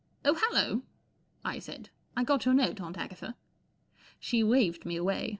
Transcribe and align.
44 0.23 0.31
Oh, 0.31 0.39
hallo," 0.55 0.81
I 1.45 1.59
said. 1.59 1.89
4 2.15 2.21
I 2.21 2.23
got 2.23 2.43
your 2.45 2.55
note. 2.55 2.81
Aunt 2.81 2.97
Agatha." 2.97 3.35
She 4.19 4.41
waved 4.43 4.83
me 4.83 4.95
away. 4.95 5.29